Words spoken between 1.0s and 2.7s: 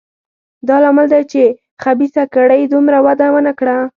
دی چې خبیثه کړۍ